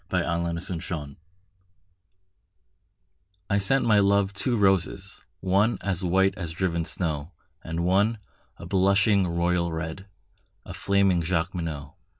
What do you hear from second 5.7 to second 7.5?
As white as driven snow,